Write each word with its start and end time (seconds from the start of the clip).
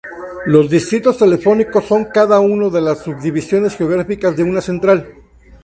Los 0.47 0.67
distritos 0.71 1.19
telefónicos 1.19 1.85
son 1.85 2.05
cada 2.05 2.39
una 2.39 2.69
de 2.69 2.81
las 2.81 3.03
subdivisiones 3.03 3.77
geográficas 3.77 4.35
de 4.35 4.41
una 4.43 4.59
central. 4.59 5.13